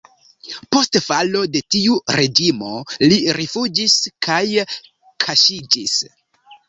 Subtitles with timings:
[0.75, 2.71] Post falo de tiu reĝimo
[3.11, 4.43] li rifuĝis kaj
[5.27, 6.01] kaŝiĝis.